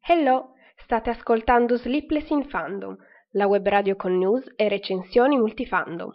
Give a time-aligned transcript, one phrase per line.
[0.00, 2.96] Hello, state ascoltando Sleepless in Fandom,
[3.30, 6.10] la web radio con news e recensioni multifandom.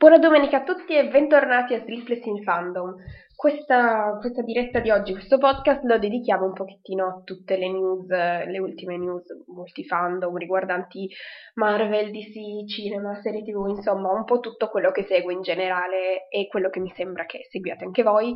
[0.00, 2.94] Buona domenica a tutti e bentornati a Sleepless in Fandom.
[3.34, 8.06] Questa, questa, diretta di oggi, questo podcast lo dedichiamo un pochettino a tutte le news,
[8.06, 11.08] le ultime news multifandom riguardanti
[11.54, 16.46] Marvel, DC, cinema, serie tv, insomma un po' tutto quello che segue in generale e
[16.46, 18.34] quello che mi sembra che seguiate anche voi.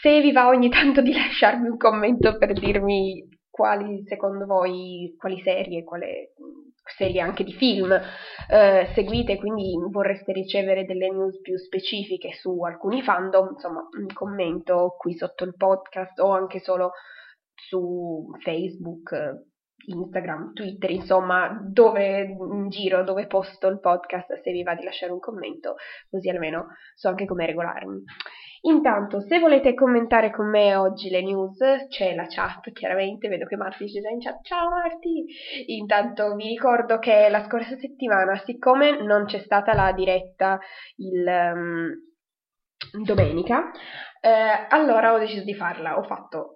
[0.00, 5.42] Se vi va ogni tanto di lasciarmi un commento per dirmi quali secondo voi, quali
[5.42, 6.32] serie, quale
[6.86, 13.02] serie anche di film eh, seguite, quindi vorreste ricevere delle news più specifiche su alcuni
[13.02, 16.92] fandom, insomma, un commento qui sotto il podcast o anche solo
[17.54, 19.14] su Facebook,
[19.86, 25.12] Instagram, Twitter, insomma, dove in giro, dove posto il podcast, se vi va di lasciare
[25.12, 25.76] un commento,
[26.10, 28.02] così almeno so anche come regolarmi.
[28.66, 33.56] Intanto, se volete commentare con me oggi le news, c'è la chat, chiaramente, vedo che
[33.56, 35.24] Marti dice già in chat, ciao Marti!
[35.66, 40.58] Intanto vi ricordo che la scorsa settimana, siccome non c'è stata la diretta
[40.96, 43.70] il um, domenica,
[44.20, 46.55] eh, allora ho deciso di farla, ho fatto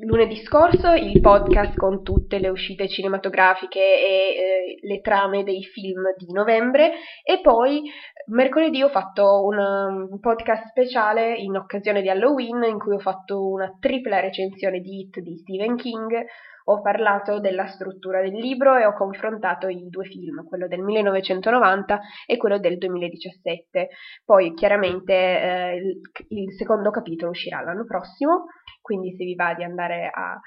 [0.00, 6.14] lunedì scorso il podcast con tutte le uscite cinematografiche e eh, le trame dei film
[6.16, 6.92] di novembre
[7.22, 7.82] e poi
[8.26, 13.46] mercoledì ho fatto un, un, podcast speciale in occasione di Halloween in cui ho fatto
[13.46, 16.24] una tripla recensione di Hit di Stephen King
[16.64, 22.00] ho parlato della struttura del libro e ho confrontato i due film, quello del 1990
[22.26, 23.88] e quello del 2017.
[24.24, 28.46] Poi chiaramente eh, il, il secondo capitolo uscirà l'anno prossimo,
[28.80, 30.38] quindi se vi va di andare a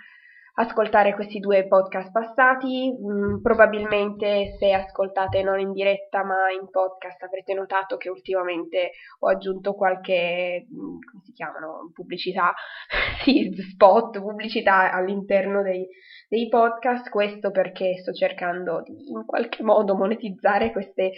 [0.55, 2.91] ascoltare questi due podcast passati.
[2.91, 9.29] Mm, probabilmente se ascoltate non in diretta ma in podcast avrete notato che ultimamente ho
[9.29, 12.53] aggiunto qualche, mm, come si chiamano, pubblicità,
[13.23, 15.87] sì, spot, pubblicità all'interno dei,
[16.27, 17.09] dei podcast.
[17.09, 21.11] Questo perché sto cercando di in qualche modo monetizzare queste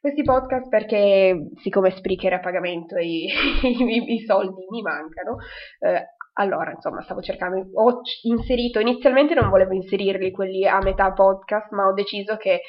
[0.00, 3.26] questi podcast perché siccome Spreaker a pagamento i,
[3.62, 5.36] i, i soldi mi mancano,
[5.80, 6.06] eh,
[6.40, 11.86] allora, insomma, stavo cercando, ho inserito, inizialmente non volevo inserirli quelli a metà podcast, ma
[11.86, 12.62] ho deciso che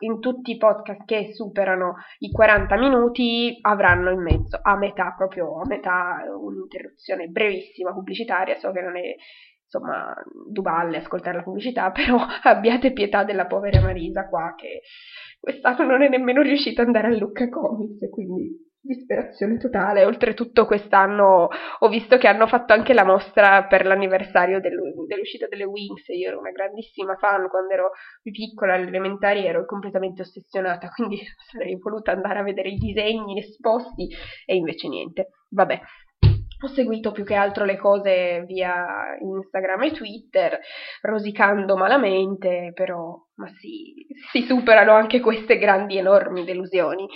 [0.00, 5.60] in tutti i podcast che superano i 40 minuti avranno in mezzo a metà, proprio
[5.60, 9.14] a metà, un'interruzione brevissima pubblicitaria, so che non è
[9.70, 10.14] insomma
[10.50, 14.80] duvalle ascoltare la pubblicità, però abbiate pietà della povera Marisa qua che
[15.38, 20.04] quest'anno non è nemmeno riuscita ad andare a Lucca Comics, quindi disperazione totale.
[20.04, 26.08] Oltretutto quest'anno ho visto che hanno fatto anche la mostra per l'anniversario dell'uscita delle Wings.
[26.08, 27.90] Io ero una grandissima fan quando ero
[28.22, 31.20] più piccola, alle elementari ero completamente ossessionata, quindi
[31.52, 34.08] sarei voluta andare a vedere i disegni esposti
[34.46, 35.28] e invece niente.
[35.50, 35.80] Vabbè.
[36.60, 40.58] Ho seguito più che altro le cose via Instagram e Twitter,
[41.02, 43.94] rosicando malamente, però ma si,
[44.32, 47.06] si superano anche queste grandi enormi delusioni.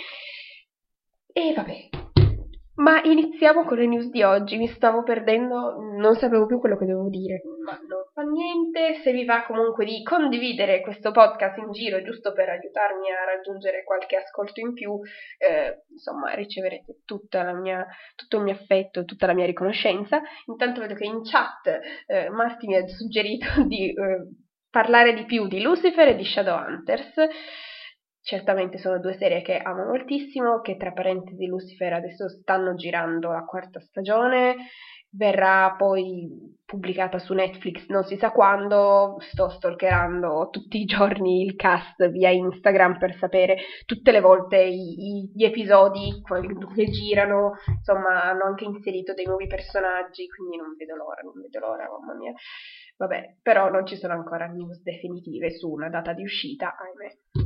[1.33, 1.89] E vabbè.
[2.75, 6.85] Ma iniziamo con le news di oggi, mi stavo perdendo, non sapevo più quello che
[6.85, 11.71] dovevo dire, ma non fa niente, se vi va comunque di condividere questo podcast in
[11.71, 14.99] giro giusto per aiutarmi a raggiungere qualche ascolto in più,
[15.37, 16.95] eh, insomma riceverete
[17.61, 17.85] mia,
[18.15, 20.21] tutto il mio affetto, tutta la mia riconoscenza.
[20.47, 24.27] Intanto vedo che in chat eh, Marti mi ha suggerito di eh,
[24.71, 27.13] parlare di più di Lucifer e di Shadowhunters.
[28.25, 33.43] Certamente sono due serie che amo moltissimo, che tra parentesi Lucifer adesso stanno girando la
[33.43, 34.55] quarta stagione,
[35.09, 41.57] verrà poi pubblicata su Netflix non si sa quando, sto stalkerando tutti i giorni il
[41.57, 46.21] cast via Instagram per sapere tutte le volte i, i, gli episodi
[46.75, 51.59] che girano, insomma hanno anche inserito dei nuovi personaggi, quindi non vedo l'ora, non vedo
[51.59, 52.31] l'ora, mamma mia.
[52.95, 57.42] Vabbè, però non ci sono ancora news definitive su una data di uscita, ahimè.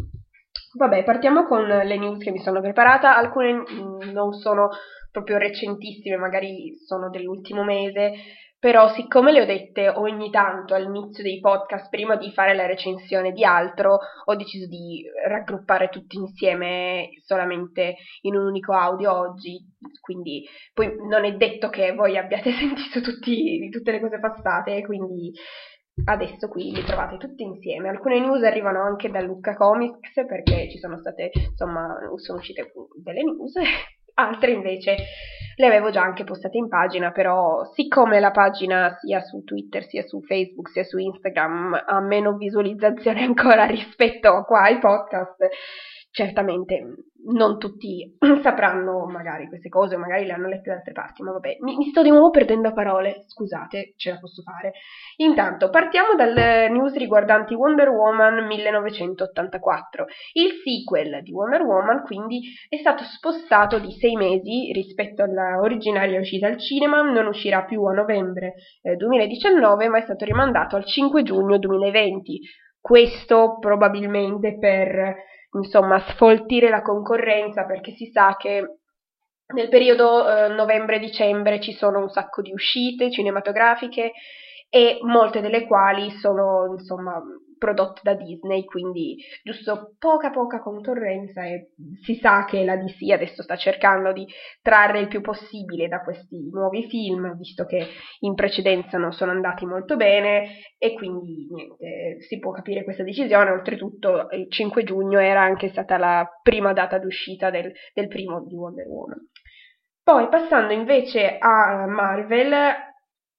[0.78, 3.18] Vabbè, partiamo con le news che mi sono preparata.
[3.18, 4.70] Alcune mm, non sono
[5.12, 8.14] proprio recentissime, magari sono dell'ultimo mese,
[8.60, 13.32] però siccome le ho dette ogni tanto all'inizio dei podcast prima di fare la recensione
[13.32, 19.58] di altro, ho deciso di raggruppare tutti insieme solamente in un unico audio oggi,
[20.00, 20.46] quindi
[20.76, 25.32] poi non è detto che voi abbiate sentito tutti, tutte le cose passate, quindi
[26.06, 27.90] adesso qui li trovate tutti insieme.
[27.90, 32.72] Alcune news arrivano anche da Lucca Comics perché ci sono state, insomma, sono uscite
[33.02, 33.54] delle news,
[34.16, 34.96] altre invece
[35.56, 40.04] le avevo già anche postate in pagina, però siccome la pagina sia su Twitter, sia
[40.04, 45.48] su Facebook, sia su Instagram ha meno visualizzazione ancora rispetto qua ai podcast,
[46.18, 46.96] certamente
[47.28, 51.58] non tutti sapranno magari queste cose, magari le hanno lette da altre parti, ma vabbè,
[51.60, 54.72] mi, mi, sto di nuovo perdendo parole, scusate, ce la posso fare.
[55.18, 60.06] Intanto, partiamo dalle news riguardanti Wonder Woman 1984.
[60.34, 66.20] Il sequel di Wonder Woman, quindi, è stato spostato di sei mesi rispetto alla originaria
[66.20, 70.86] uscita al cinema, non uscirà più a novembre eh, 2019, ma è stato rimandato al
[70.86, 72.40] 5 giugno 2020.
[72.82, 78.80] Questo probabilmente per insomma, sfoltire la concorrenza perché si sa che
[79.54, 84.12] nel periodo eh, novembre-dicembre ci sono un sacco di uscite cinematografiche
[84.70, 87.22] e molte delle quali sono insomma
[87.58, 91.72] prodotte da Disney, quindi giusto poca poca concorrenza e
[92.02, 94.26] si sa che la DC adesso sta cercando di
[94.62, 97.88] trarre il più possibile da questi nuovi film, visto che
[98.20, 103.52] in precedenza non sono andati molto bene e quindi niente, si può capire questa decisione,
[103.52, 108.56] oltretutto il 5 giugno era anche stata la prima data d'uscita del, del primo di
[108.56, 109.30] Wonder Woman.
[110.04, 112.87] Poi passando invece a Marvel,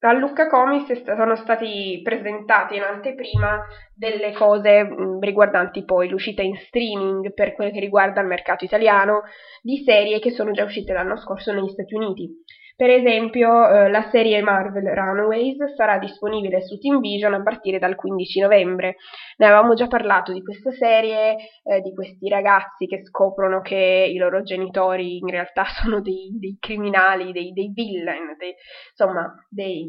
[0.01, 4.89] a Lucca Comics sono stati presentati in anteprima delle cose
[5.21, 9.23] riguardanti poi l'uscita in streaming per quel che riguarda il mercato italiano
[9.61, 12.31] di serie che sono già uscite l'anno scorso negli Stati Uniti.
[12.79, 17.97] Per esempio, eh, la serie Marvel Runaways sarà disponibile su Team Vision a partire dal
[17.97, 18.95] 15 novembre.
[19.39, 21.35] Ne avevamo già parlato di questa serie,
[21.65, 26.57] eh, di questi ragazzi che scoprono che i loro genitori in realtà sono dei, dei
[26.61, 28.55] criminali, dei, dei villain, dei,
[28.91, 29.89] insomma, dei,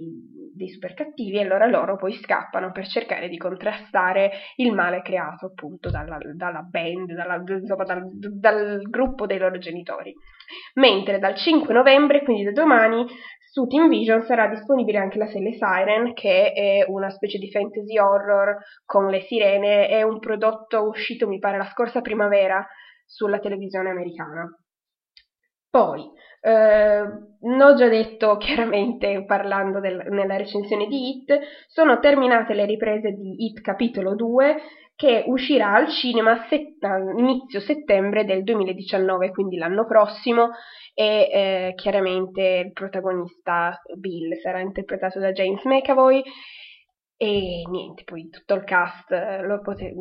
[0.55, 5.45] dei super cattivi, e allora loro poi scappano per cercare di contrastare il male creato
[5.45, 10.11] appunto dalla, dalla band, dalla, insomma, dal, dal gruppo dei loro genitori
[10.75, 13.05] mentre dal 5 novembre, quindi da domani,
[13.51, 17.97] su Team Vision sarà disponibile anche la serie Siren, che è una specie di fantasy
[17.97, 22.65] horror con le sirene, è un prodotto uscito mi pare la scorsa primavera
[23.05, 24.47] sulla televisione americana.
[25.69, 26.03] Poi,
[26.41, 33.11] eh, ho già detto chiaramente parlando del, nella recensione di Hit, sono terminate le riprese
[33.11, 34.55] di Hit capitolo 2
[34.95, 36.83] che uscirà al cinema set-
[37.17, 40.49] inizio settembre del 2019, quindi l'anno prossimo,
[40.93, 46.21] e eh, chiaramente il protagonista Bill sarà interpretato da James McAvoy.
[47.15, 49.93] E niente, poi tutto il cast eh, lo potete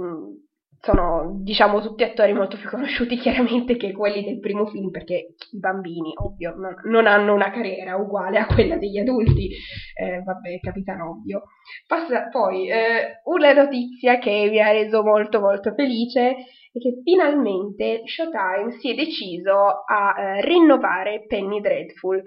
[0.81, 5.59] sono diciamo tutti attori molto più conosciuti chiaramente che quelli del primo film perché i
[5.59, 9.51] bambini ovvio non, non hanno una carriera uguale a quella degli adulti.
[9.95, 11.43] Eh, vabbè capitano ovvio.
[11.87, 16.37] Passa, poi eh, una notizia che mi ha reso molto molto felice
[16.73, 22.23] è che finalmente Showtime si è deciso a eh, rinnovare Penny Dreadful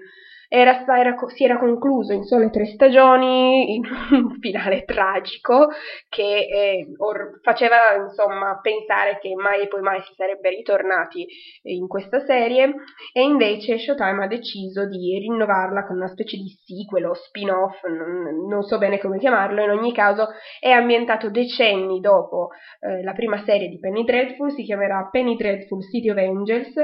[0.54, 5.68] era, era, si era concluso in sole tre stagioni, in un finale tragico
[6.10, 11.26] che eh, or, faceva insomma pensare che mai e poi mai si sarebbe ritornati
[11.62, 12.74] in questa serie.
[13.14, 18.46] E invece Showtime ha deciso di rinnovarla con una specie di sequel o spin-off, non,
[18.46, 20.28] non so bene come chiamarlo, in ogni caso
[20.60, 22.50] è ambientato decenni dopo
[22.80, 26.74] eh, la prima serie di Penny Dreadful, si chiamerà Penny Dreadful City of Angels,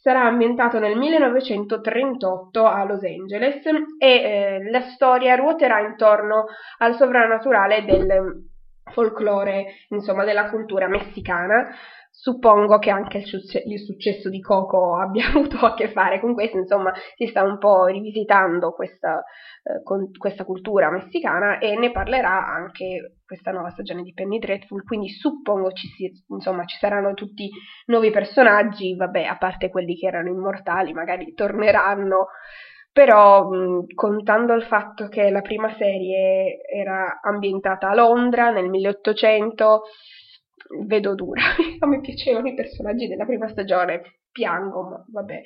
[0.00, 3.64] sarà ambientato nel 1938 a Los Angeles Angeles
[3.98, 6.46] e eh, la storia ruoterà intorno
[6.78, 8.44] al sovrannaturale del
[8.92, 11.68] folklore, insomma, della cultura messicana.
[12.18, 16.32] Suppongo che anche il, succe- il, successo di Coco abbia avuto a che fare con
[16.32, 19.22] questo, insomma, si sta un po' rivisitando questa,
[19.62, 24.84] eh, con, questa cultura messicana e ne parlerà anche questa nuova stagione di Penny Dreadful,
[24.84, 27.50] quindi suppongo ci, si, insomma, ci saranno tutti
[27.86, 32.28] nuovi personaggi, vabbè, a parte quelli che erano immortali, magari torneranno
[32.96, 39.82] però mh, contando il fatto che la prima serie era ambientata a Londra nel 1800,
[40.86, 41.42] vedo dura.
[41.78, 45.42] a me piacevano i personaggi della prima stagione, piango, ma vabbè.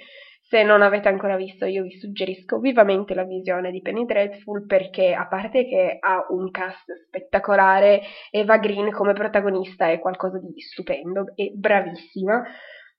[0.47, 5.13] Se non avete ancora visto, io vi suggerisco vivamente la visione di Penny Dreadful perché,
[5.13, 11.33] a parte che ha un cast spettacolare, Eva Green come protagonista è qualcosa di stupendo,
[11.35, 12.45] è bravissima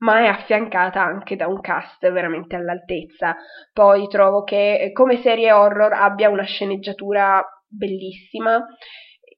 [0.02, 3.36] ma è affiancata anche da un cast veramente all'altezza.
[3.74, 8.66] Poi trovo che eh, come serie horror abbia una sceneggiatura bellissima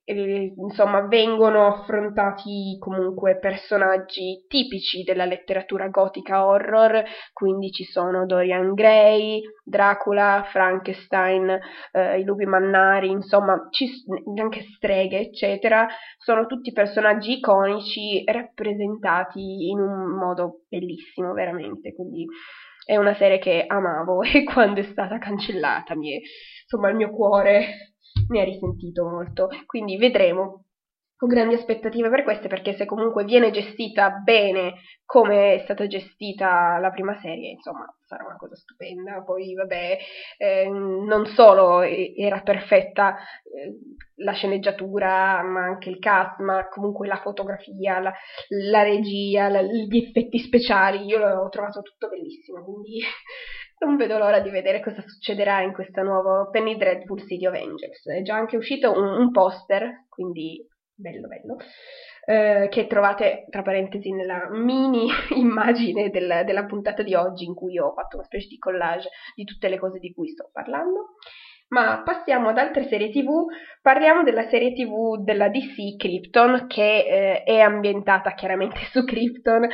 [0.06, 9.42] insomma, vengono affrontati comunque personaggi tipici della letteratura gotica horror, quindi ci sono Dorian Gray,
[9.64, 11.58] Dracula, Frankenstein,
[11.92, 13.90] eh, i lupi mannari, insomma, ci,
[14.40, 22.26] anche streghe, eccetera, sono tutti personaggi iconici rappresentati in un modo bellissimo, veramente, quindi
[22.86, 26.20] è una serie che amavo e quando è stata cancellata mi è,
[26.64, 27.93] insomma, il mio cuore
[28.30, 30.66] ne ha risentito molto, quindi vedremo.
[31.20, 34.74] ho grandi aspettative per queste perché se comunque viene gestita bene
[35.06, 39.24] come è stata gestita la prima serie, insomma, sarà una cosa stupenda.
[39.24, 39.98] Poi, vabbè,
[40.38, 43.78] eh, non solo era perfetta eh,
[44.18, 48.14] la sceneggiatura, ma anche il cast, ma comunque la fotografia, la,
[48.72, 53.02] la regia, la, gli effetti speciali, io l'ho trovato tutto bellissimo, quindi
[53.84, 58.08] non vedo l'ora di vedere cosa succederà in questo nuovo Penny Dreadful City of Angels.
[58.08, 61.58] È già anche uscito un, un poster, quindi bello bello,
[62.26, 67.78] eh, che trovate tra parentesi nella mini immagine del, della puntata di oggi in cui
[67.78, 71.16] ho fatto una specie di collage di tutte le cose di cui sto parlando.
[71.70, 73.46] Ma passiamo ad altre serie tv,
[73.82, 79.68] parliamo della serie tv della DC Krypton che eh, è ambientata chiaramente su Krypton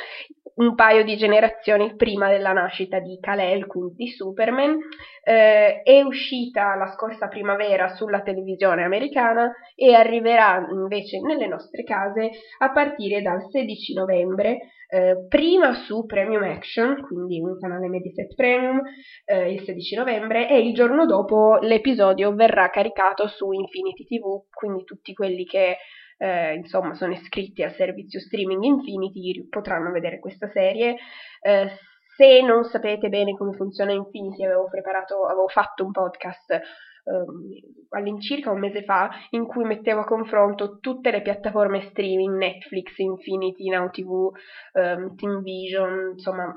[0.59, 4.77] un paio di generazioni prima della nascita di Kal-El, quindi di Superman,
[5.23, 12.31] eh, è uscita la scorsa primavera sulla televisione americana e arriverà invece nelle nostre case
[12.59, 18.81] a partire dal 16 novembre, eh, prima su Premium Action, quindi un canale Mediaset Premium,
[19.25, 24.83] eh, il 16 novembre, e il giorno dopo l'episodio verrà caricato su Infinity TV, quindi
[24.83, 25.77] tutti quelli che
[26.19, 30.97] eh, insomma sono iscritti al servizio streaming Infinity potranno vedere questa serie.
[31.41, 31.69] Eh,
[32.15, 37.49] se non sapete bene come funziona Infinity, avevo preparato, avevo fatto un podcast ehm,
[37.91, 43.69] all'incirca un mese fa in cui mettevo a confronto tutte le piattaforme streaming, Netflix, Infinity,
[43.69, 44.29] Now TV,
[44.73, 46.53] ehm, Team Vision, insomma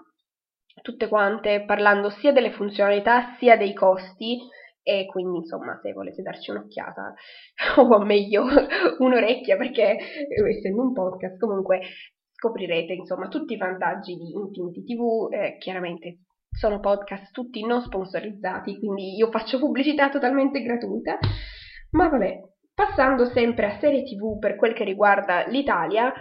[0.83, 4.41] tutte quante, parlando sia delle funzionalità sia dei costi
[4.83, 7.15] e quindi insomma se volete darci un'occhiata
[7.79, 8.45] o meglio
[8.99, 9.97] un'orecchia perché
[10.49, 11.81] essendo un podcast comunque
[12.33, 16.19] scoprirete insomma tutti i vantaggi di Infinity TV eh, chiaramente
[16.51, 21.19] sono podcast tutti non sponsorizzati quindi io faccio pubblicità totalmente gratuita.
[21.93, 22.41] Ma vabbè
[22.75, 26.13] passando sempre a serie tv per quel che riguarda l'Italia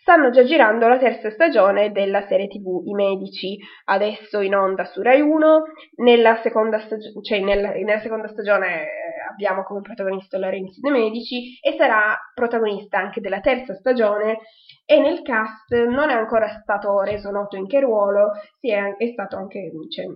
[0.00, 5.02] stanno già girando la terza stagione della serie tv I Medici, adesso in onda su
[5.02, 5.62] Rai 1,
[5.96, 8.88] nella seconda, stag- cioè nella, nella seconda stagione eh,
[9.30, 14.38] abbiamo come protagonista Lorenzo De Medici e sarà protagonista anche della terza stagione.
[14.84, 19.70] E nel cast non è ancora stato reso noto in che ruolo, è, è anche,
[19.88, 20.06] cioè,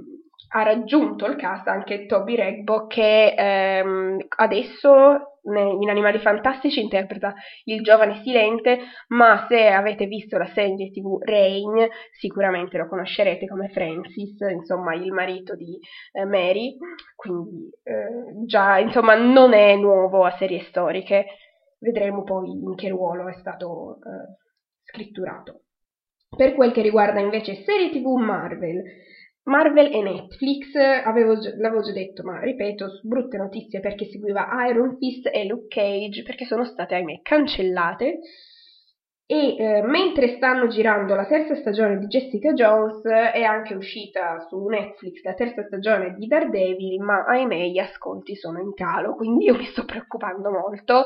[0.56, 7.34] ha raggiunto il cast anche Toby Regbo che ehm, adesso in Animali Fantastici interpreta
[7.64, 11.86] il giovane Silente, ma se avete visto la serie tv Rain
[12.18, 15.78] sicuramente lo conoscerete come Francis, insomma il marito di
[16.12, 16.76] eh, Mary,
[17.14, 21.26] quindi eh, già insomma non è nuovo a serie storiche,
[21.78, 24.36] vedremo poi in che ruolo è stato eh,
[24.84, 25.60] scritturato.
[26.34, 28.82] Per quel che riguarda invece serie tv Marvel,
[29.44, 35.28] Marvel e Netflix, avevo, l'avevo già detto, ma ripeto, brutte notizie perché seguiva Iron Fist
[35.30, 38.20] e Luke Cage, perché sono state, ahimè, cancellate.
[39.26, 44.66] E eh, mentre stanno girando la terza stagione di Jessica Jones, è anche uscita su
[44.66, 49.56] Netflix la terza stagione di Daredevil, ma ahimè gli ascolti sono in calo, quindi io
[49.56, 51.04] mi sto preoccupando molto.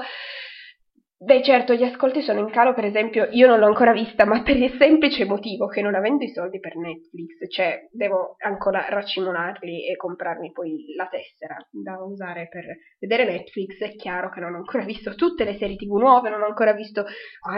[1.20, 4.40] Beh, certo, gli ascolti sono in calo, per esempio, io non l'ho ancora vista, ma
[4.42, 9.88] per il semplice motivo che non avendo i soldi per Netflix, cioè devo ancora raccimolarli
[9.88, 12.66] e comprarmi poi la tessera da usare per
[13.00, 16.40] vedere Netflix, è chiaro che non ho ancora visto tutte le serie tv nuove, non
[16.40, 17.04] ho ancora visto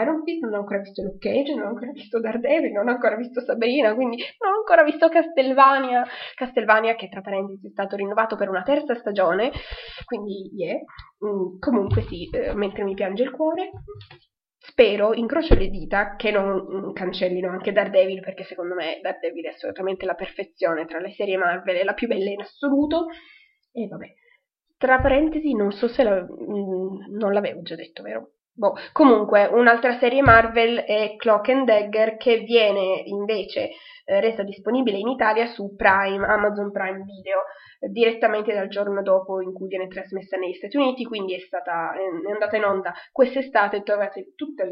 [0.01, 2.91] Iron Fist, non ho ancora visto Luke Cage, non ho ancora visto Daredevil, non ho
[2.91, 6.03] ancora visto Sabrina, quindi non ho ancora visto Castelvania,
[6.33, 9.51] Castelvania che tra parentesi è stato rinnovato per una terza stagione,
[10.05, 10.79] quindi yeah.
[11.23, 13.50] Mm, comunque sì, eh, mentre mi piange il cuore,
[14.57, 19.49] spero, incrocio le dita, che non mm, cancellino anche Daredevil, perché secondo me Daredevil è
[19.49, 23.07] assolutamente la perfezione tra le serie Marvel, è la più bella in assoluto.
[23.71, 24.13] E vabbè,
[24.77, 28.33] tra parentesi, non so se la, mm, non l'avevo già detto, vero?
[28.53, 28.73] Boh.
[28.91, 33.69] Comunque, un'altra serie Marvel è Clock and Dagger, che viene invece
[34.05, 37.43] eh, resa disponibile in Italia su Prime, Amazon Prime Video
[37.79, 42.31] direttamente dal giorno dopo in cui viene trasmessa negli Stati Uniti, quindi è, stata, è
[42.31, 44.65] andata in onda quest'estate e trovate tutta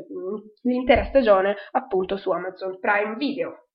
[0.62, 3.68] l'intera stagione appunto su Amazon Prime Video.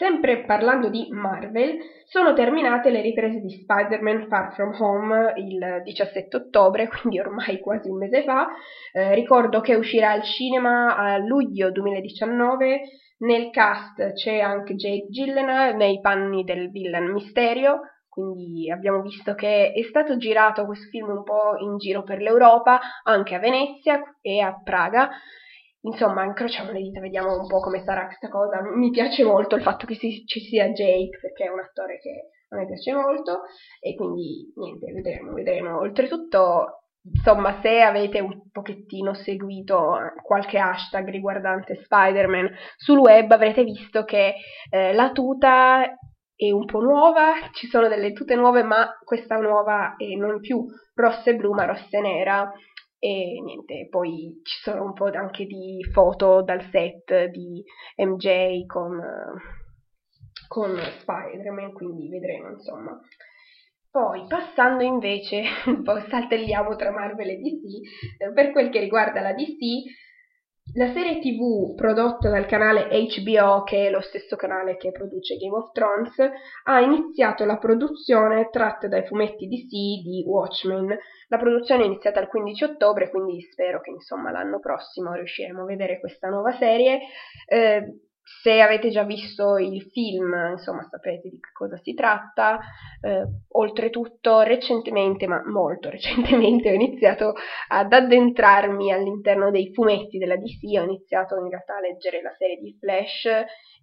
[0.00, 1.76] Sempre parlando di Marvel,
[2.06, 7.90] sono terminate le riprese di Spider-Man Far From Home il 17 ottobre, quindi ormai quasi
[7.90, 8.48] un mese fa.
[8.94, 12.80] Eh, ricordo che uscirà al cinema a luglio 2019.
[13.18, 19.72] Nel cast c'è anche Jake Gyllenhaal nei panni del villain Misterio, quindi abbiamo visto che
[19.72, 24.40] è stato girato questo film un po' in giro per l'Europa, anche a Venezia e
[24.40, 25.10] a Praga.
[25.82, 28.60] Insomma, incrociamo le dita, vediamo un po' come sarà questa cosa.
[28.62, 32.56] Mi piace molto il fatto che ci sia Jake, perché è un attore che a
[32.56, 33.42] me piace molto,
[33.80, 35.78] e quindi niente, vedremo, vedremo.
[35.78, 44.04] Oltretutto insomma, se avete un pochettino seguito qualche hashtag riguardante Spider-Man sul web, avrete visto
[44.04, 44.34] che
[44.68, 45.82] eh, la tuta
[46.34, 50.64] è un po' nuova, ci sono delle tute nuove, ma questa nuova è non più
[50.94, 52.50] rossa e blu, ma rossa e nera.
[53.02, 57.64] E niente, poi ci sono un po' anche di foto dal set di
[57.96, 59.00] MJ con,
[60.46, 63.00] con Spider-Man, quindi vedremo insomma.
[63.90, 65.42] Poi, passando invece,
[65.82, 69.99] poi saltelliamo tra Marvel e DC, eh, per quel che riguarda la DC,
[70.74, 75.56] la serie TV prodotta dal canale HBO, che è lo stesso canale che produce Game
[75.56, 76.16] of Thrones,
[76.64, 79.68] ha iniziato la produzione tratta dai fumetti DC
[80.02, 80.96] di Watchmen.
[81.28, 85.66] La produzione è iniziata il 15 ottobre, quindi spero che insomma l'anno prossimo riusciremo a
[85.66, 87.00] vedere questa nuova serie.
[87.46, 88.09] Eh,
[88.42, 92.58] se avete già visto il film, insomma, sapete di che cosa si tratta.
[93.00, 97.34] Eh, oltretutto, recentemente, ma molto recentemente, ho iniziato
[97.68, 100.78] ad addentrarmi all'interno dei fumetti della DC.
[100.78, 103.26] Ho iniziato in realtà a leggere la serie di Flash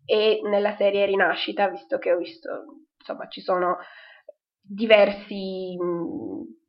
[0.05, 2.49] e nella serie Rinascita, visto che ho visto,
[2.97, 3.77] insomma, ci sono
[4.61, 6.66] diversi mh,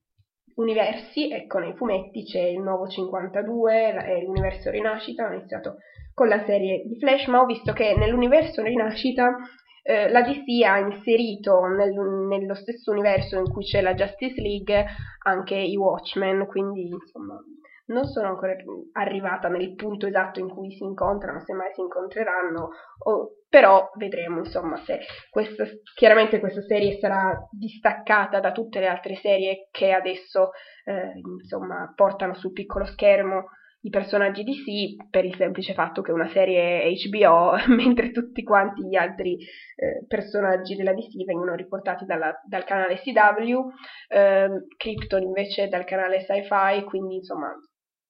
[0.59, 1.31] universi.
[1.31, 5.29] Ecco, nei fumetti c'è il nuovo 52, è l'universo Rinascita.
[5.29, 5.77] Ho iniziato
[6.15, 9.37] con la serie di Flash, ma ho visto che nell'universo Rinascita
[9.83, 14.85] eh, la DC ha inserito nel, nello stesso universo in cui c'è la Justice League
[15.25, 17.41] anche i Watchmen, quindi insomma
[17.87, 18.55] non sono ancora
[18.93, 22.69] arrivata nel punto esatto in cui si incontrano, se mai si incontreranno,
[23.05, 25.01] o, però vedremo insomma se
[25.31, 25.65] questa,
[25.95, 30.51] chiaramente questa serie sarà distaccata da tutte le altre serie che adesso
[30.85, 33.47] eh, insomma portano sul piccolo schermo
[33.83, 38.43] i personaggi di sì per il semplice fatto che è una serie HBO, mentre tutti
[38.43, 43.69] quanti gli altri eh, personaggi della DC vengono riportati dalla, dal canale CW,
[44.09, 47.53] eh, Krypton invece dal canale Sci-Fi, quindi insomma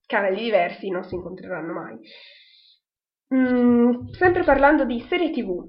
[0.06, 1.98] canali diversi non si incontreranno mai.
[3.34, 5.62] Mm, sempre parlando di serie TV,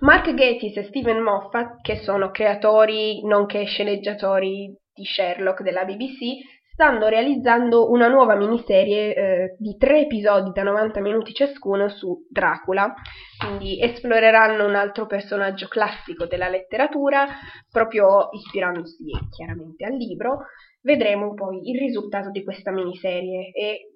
[0.00, 6.42] Mark Gatiss e Steven Moffat, che sono creatori nonché sceneggiatori di Sherlock della BBC,
[6.74, 12.92] stanno realizzando una nuova miniserie eh, di tre episodi da 90 minuti ciascuno su Dracula,
[13.38, 17.26] quindi esploreranno un altro personaggio classico della letteratura,
[17.70, 20.46] proprio ispirandosi chiaramente al libro.
[20.82, 23.92] Vedremo poi il risultato di questa miniserie e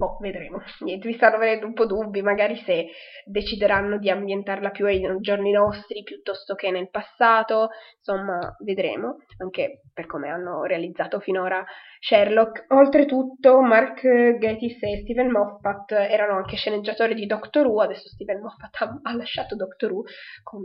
[0.00, 0.62] boh, vedremo.
[0.80, 2.86] Niente, mi stanno venendo un po' dubbi, magari se
[3.24, 10.06] decideranno di ambientarla più ai giorni nostri piuttosto che nel passato, insomma, vedremo, anche per
[10.06, 11.62] come hanno realizzato finora
[12.00, 12.64] Sherlock.
[12.68, 14.00] Oltretutto, Mark
[14.38, 19.14] Gatiss e Steven Moffat erano anche sceneggiatori di Doctor Who, adesso Steven Moffat ha, ha
[19.14, 20.04] lasciato Doctor Who
[20.42, 20.62] con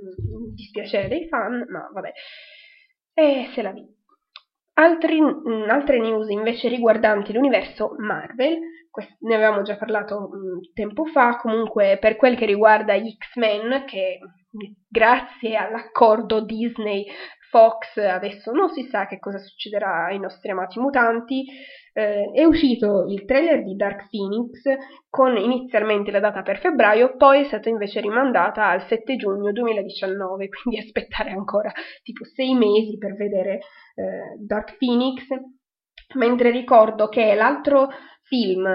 [0.54, 2.12] dispiacere dei fan, ma vabbè.
[3.13, 3.86] E se la vi.
[4.78, 5.21] Altri,
[5.69, 8.60] altre news invece riguardanti l'universo Marvel
[9.19, 14.19] ne avevamo già parlato un tempo fa, comunque per quel che riguarda X-Men, che
[14.88, 17.05] grazie all'accordo Disney
[17.49, 21.45] Fox adesso non si sa che cosa succederà ai nostri amati mutanti,
[21.93, 24.62] eh, è uscito il trailer di Dark Phoenix
[25.10, 30.49] con inizialmente la data per febbraio, poi è stata invece rimandata al 7 giugno 2019,
[30.49, 31.71] quindi aspettare ancora
[32.03, 33.60] tipo sei mesi per vedere
[33.95, 35.23] eh, Dark Phoenix.
[36.15, 37.88] Mentre ricordo che l'altro
[38.25, 38.67] film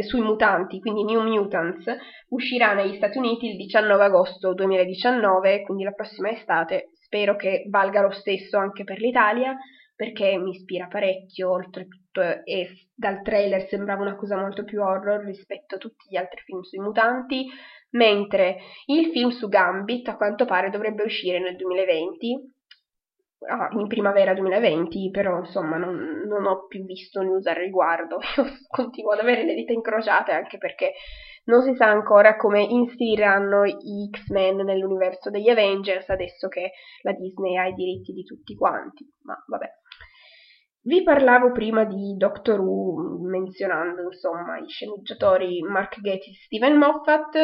[0.00, 1.84] sui mutanti, quindi New Mutants,
[2.28, 6.90] uscirà negli Stati Uniti il 19 agosto 2019, quindi la prossima estate.
[6.94, 9.56] Spero che valga lo stesso anche per l'Italia,
[9.94, 15.76] perché mi ispira parecchio, oltretutto e dal trailer sembrava una cosa molto più horror rispetto
[15.76, 17.46] a tutti gli altri film sui mutanti,
[17.90, 22.52] mentre il film su Gambit a quanto pare dovrebbe uscire nel 2020
[23.48, 28.18] Ah, in primavera 2020, però insomma non, non, ho più visto news al riguardo.
[28.36, 30.92] Io continuo ad avere le dita incrociate anche perché
[31.44, 36.70] non si sa ancora come inseriranno i X-Men nell'universo degli Avengers adesso che
[37.02, 39.04] la Disney ha i diritti di tutti quanti.
[39.22, 39.66] Ma vabbè.
[40.84, 47.36] Vi parlavo prima di Doctor Who menzionando insomma i sceneggiatori Mark Gatiss e Steven Moffat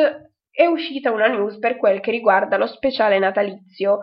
[0.50, 4.00] è uscita una news per quel che riguarda lo speciale natalizio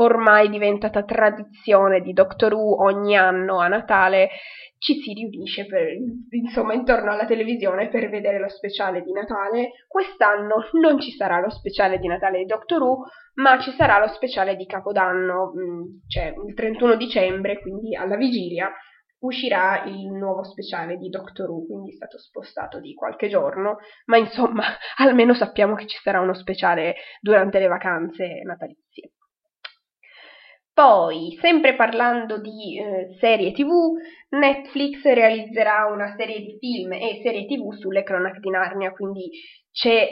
[0.00, 4.30] ormai diventata tradizione di Doctor Who ogni anno a Natale
[4.78, 5.88] ci si riunisce per,
[6.30, 9.70] insomma intorno alla televisione per vedere lo speciale di Natale.
[9.88, 14.08] Quest'anno non ci sarà lo speciale di Natale di Doctor Who, ma ci sarà lo
[14.08, 18.70] speciale di Capodanno, mm, cioè il 31 dicembre, quindi alla vigilia
[19.20, 24.16] uscirà il nuovo speciale di Doctor Who, quindi è stato spostato di qualche giorno, ma
[24.16, 24.62] insomma
[24.98, 29.14] almeno sappiamo che ci sarà uno speciale durante le vacanze natalizie.
[30.78, 33.94] Poi, sempre parlando di eh, serie tv,
[34.28, 39.28] Netflix realizzerà una serie di film e serie tv sulle cronache di Narnia, quindi
[39.72, 40.06] c'è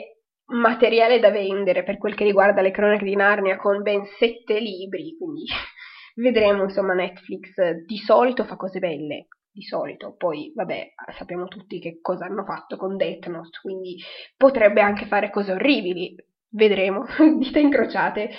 [0.47, 5.17] materiale da vendere per quel che riguarda le cronache di Narnia con ben sette libri,
[5.17, 5.45] quindi
[6.21, 7.55] vedremo insomma Netflix
[7.87, 12.77] di solito fa cose belle, di solito, poi vabbè sappiamo tutti che cosa hanno fatto
[12.77, 14.03] con Death Note, quindi
[14.37, 16.17] potrebbe anche fare cose orribili,
[16.49, 17.05] vedremo,
[17.39, 18.31] dita incrociate.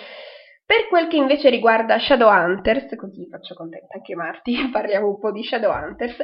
[0.68, 5.42] Per quel che invece riguarda Shadowhunters, così faccio contenta anche Marti, parliamo un po' di
[5.42, 6.18] Shadowhunters,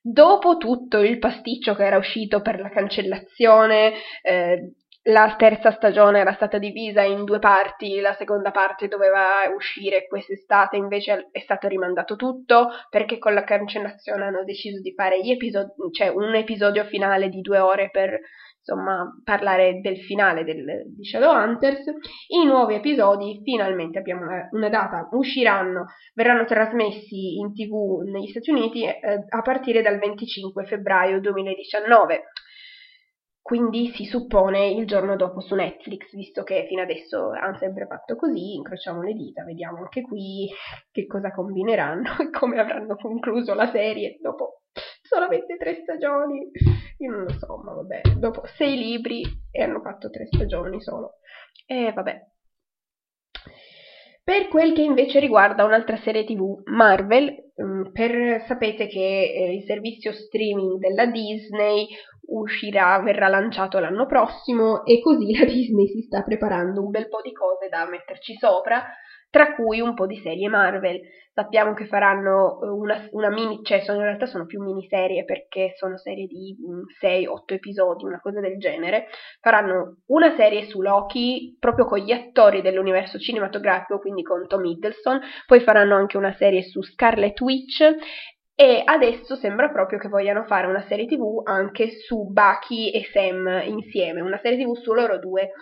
[0.00, 4.72] dopo tutto il pasticcio che era uscito per la cancellazione, eh,
[5.06, 10.78] la terza stagione era stata divisa in due parti, la seconda parte doveva uscire quest'estate,
[10.78, 16.08] invece è stato rimandato tutto perché con la cancellazione hanno deciso di fare episodi, cioè
[16.08, 18.18] un episodio finale di due ore per
[18.64, 21.84] insomma parlare del finale del, di Shadowhunters.
[22.28, 24.22] I nuovi episodi finalmente abbiamo
[24.52, 30.64] una data, usciranno, verranno trasmessi in tv negli Stati Uniti eh, a partire dal 25
[30.64, 32.24] febbraio 2019
[33.42, 38.14] quindi si suppone il giorno dopo su Netflix, visto che fino adesso hanno sempre fatto
[38.14, 40.48] così, incrociamo le dita, vediamo anche qui
[40.92, 44.61] che cosa combineranno e come avranno concluso la serie dopo
[45.12, 46.50] solamente tre stagioni.
[46.98, 51.18] Io non lo so, ma vabbè, dopo sei libri e hanno fatto tre stagioni solo.
[51.66, 52.20] E vabbè,
[54.24, 59.64] per quel che invece riguarda un'altra serie tv, Marvel, mm, per, sapete che eh, il
[59.64, 61.88] servizio streaming della Disney
[62.28, 67.20] uscirà, verrà lanciato l'anno prossimo e così la Disney si sta preparando un bel po'
[67.20, 68.84] di cose da metterci sopra
[69.32, 71.00] tra cui un po' di serie Marvel.
[71.32, 75.72] Sappiamo che faranno eh, una, una mini, cioè sono, in realtà sono più miniserie perché
[75.76, 76.54] sono serie di
[77.02, 79.06] 6-8 mm, episodi, una cosa del genere.
[79.40, 85.18] Faranno una serie su Loki proprio con gli attori dell'universo cinematografico, quindi con Tom Hiddleston,
[85.46, 87.80] poi faranno anche una serie su Scarlet Witch
[88.54, 93.62] e adesso sembra proprio che vogliano fare una serie tv anche su Bucky e Sam
[93.64, 95.52] insieme, una serie tv su loro due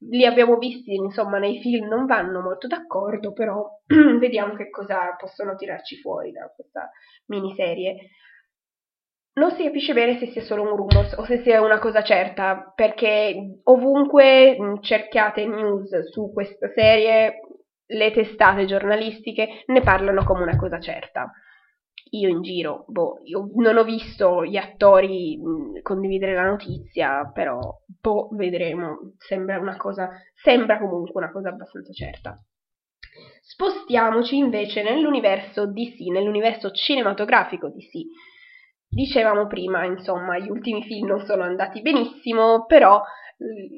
[0.00, 3.66] li abbiamo visti, insomma, nei film non vanno molto d'accordo, però
[4.18, 6.90] vediamo che cosa possono tirarci fuori da questa
[7.26, 8.10] miniserie.
[9.34, 12.72] Non si capisce bene se sia solo un rumors o se sia una cosa certa,
[12.74, 17.40] perché ovunque cerchiate news su questa serie,
[17.88, 21.30] le testate giornalistiche ne parlano come una cosa certa
[22.10, 25.38] io in giro, boh, io non ho visto gli attori
[25.82, 27.58] condividere la notizia, però
[28.00, 32.40] boh, vedremo, sembra una cosa, sembra comunque una cosa abbastanza certa.
[33.42, 38.04] Spostiamoci invece nell'universo DC, nell'universo cinematografico DC.
[38.88, 43.02] Dicevamo prima, insomma, gli ultimi film non sono andati benissimo, però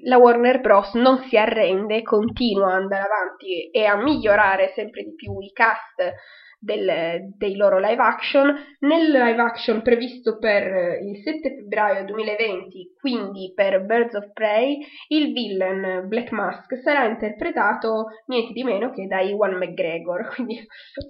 [0.05, 0.95] la Warner Bros.
[0.95, 6.14] non si arrende, continua ad andare avanti e a migliorare sempre di più i cast
[6.59, 8.55] del, dei loro live action.
[8.81, 15.33] Nel live action previsto per il 7 febbraio 2020, quindi per Birds of Prey, il
[15.33, 20.61] villain Black Mask sarà interpretato niente di meno che da Iwan McGregor, quindi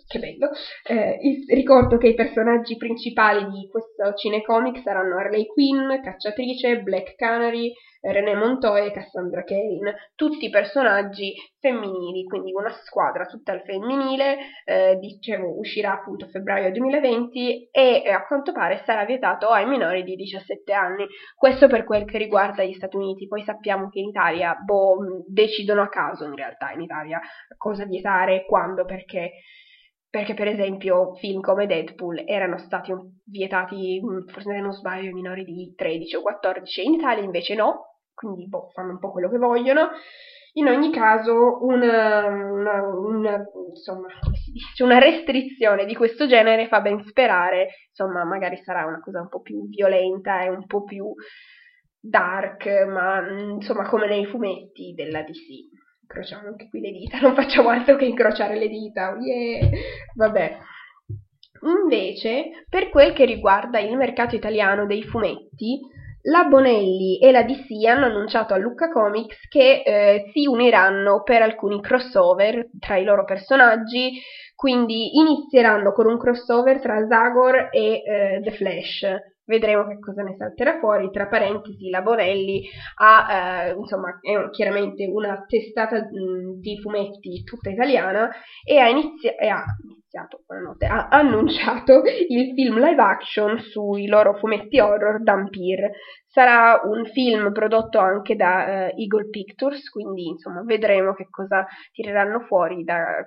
[0.06, 0.50] che bello.
[0.86, 7.72] Eh, ricordo che i personaggi principali di questo cinecomic saranno Harley Quinn, Cacciatrice, Black Canary,
[8.00, 14.96] René Montoya e Cassandra Kane, tutti personaggi femminili, quindi una squadra tutta al femminile, eh,
[15.00, 20.04] dicevo uscirà appunto a febbraio 2020 e eh, a quanto pare sarà vietato ai minori
[20.04, 21.06] di 17 anni.
[21.34, 25.82] Questo per quel che riguarda gli Stati Uniti, poi sappiamo che in Italia boh, decidono
[25.82, 27.20] a caso in realtà in Italia
[27.56, 29.32] cosa vietare quando, perché
[30.10, 32.92] perché per esempio film come Deadpool erano stati
[33.24, 38.48] vietati, forse non sbaglio, ai minori di 13 o 14, in Italia invece no, quindi
[38.48, 39.90] boh, fanno un po' quello che vogliono.
[40.54, 44.08] In ogni caso, una, una, una, insomma,
[44.50, 49.28] dice, una, restrizione di questo genere fa ben sperare, insomma, magari sarà una cosa un
[49.28, 51.12] po' più violenta e un po' più
[52.00, 55.86] dark, ma insomma, come nei fumetti della DC.
[56.10, 59.68] Incrociamo anche qui le dita, non facciamo altro che incrociare le dita, yeah!
[60.14, 60.58] Vabbè.
[61.60, 65.80] Invece, per quel che riguarda il mercato italiano dei fumetti,
[66.22, 71.42] la Bonelli e la DC hanno annunciato a Lucca Comics che eh, si uniranno per
[71.42, 74.20] alcuni crossover tra i loro personaggi,
[74.54, 79.06] quindi inizieranno con un crossover tra Zagor e eh, The Flash.
[79.48, 81.10] Vedremo che cosa ne salterà fuori.
[81.10, 87.70] Tra parentesi, la Bonelli ha, eh, insomma, è chiaramente una testata mh, di fumetti tutta
[87.70, 88.28] italiana
[88.62, 89.64] e ha, inizi- ha
[90.08, 95.90] iniziato, buonanotte, ha annunciato il film live action sui loro fumetti horror Dampir.
[96.26, 102.40] Sarà un film prodotto anche da uh, Eagle Pictures, quindi insomma vedremo che cosa tireranno
[102.40, 102.84] fuori.
[102.84, 103.24] Da...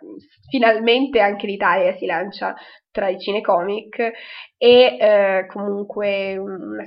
[0.50, 2.56] Finalmente anche l'Italia si lancia
[2.90, 4.12] tra i cinecomic
[4.58, 6.84] e uh, comunque una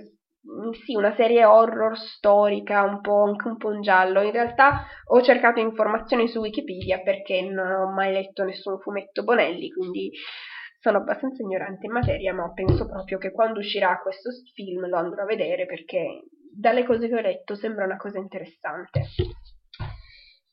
[0.85, 4.21] sì, una serie horror storica, un po' anche un po' un giallo.
[4.23, 9.71] In realtà ho cercato informazioni su Wikipedia perché non ho mai letto nessun fumetto Bonelli,
[9.71, 10.11] quindi
[10.79, 15.23] sono abbastanza ignorante in materia, ma penso proprio che quando uscirà questo film lo andrò
[15.23, 19.01] a vedere perché dalle cose che ho letto sembra una cosa interessante.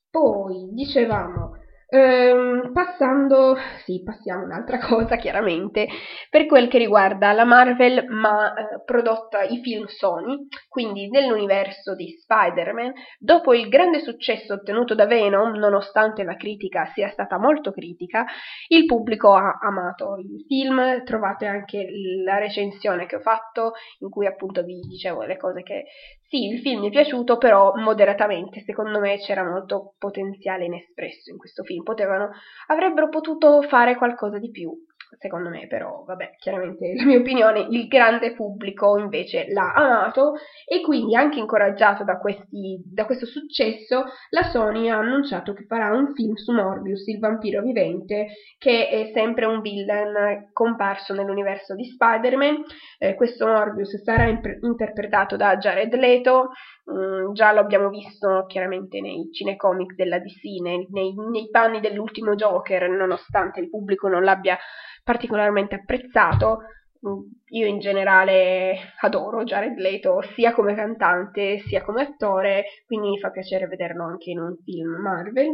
[0.10, 1.58] Poi dicevamo
[1.94, 5.90] Ehm, passando, sì, passiamo un'altra cosa chiaramente,
[6.30, 12.08] per quel che riguarda la Marvel, ma eh, prodotta i film Sony, quindi nell'universo di
[12.18, 18.26] Spider-Man, dopo il grande successo ottenuto da Venom, nonostante la critica sia stata molto critica,
[18.70, 21.88] il pubblico ha amato il film, trovate anche
[22.24, 25.84] la recensione che ho fatto, in cui appunto vi dicevo le cose che
[26.32, 31.38] sì, il film mi è piaciuto, però moderatamente, secondo me c'era molto potenziale inespresso in
[31.38, 32.30] questo film, potevano,
[32.68, 34.72] avrebbero potuto fare qualcosa di più
[35.18, 40.82] secondo me, però vabbè, chiaramente la mia opinione, il grande pubblico invece l'ha amato e
[40.82, 46.14] quindi anche incoraggiato da, questi, da questo successo, la Sony ha annunciato che farà un
[46.14, 52.64] film su Morbius, il vampiro vivente, che è sempre un villain comparso nell'universo di Spider-Man.
[52.98, 56.50] Eh, questo Morbius sarà imp- interpretato da Jared Leto,
[56.92, 62.90] mm, già abbiamo visto chiaramente nei cinecomic della DC, nei, nei, nei panni dell'ultimo Joker,
[62.90, 64.58] nonostante il pubblico non l'abbia
[65.04, 66.60] particolarmente apprezzato.
[67.08, 73.20] Mm, io in generale adoro Jared Leto sia come cantante sia come attore, quindi mi
[73.20, 75.50] fa piacere vederlo anche in un film Marvel,